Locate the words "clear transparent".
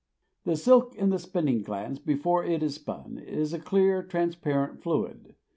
3.59-4.81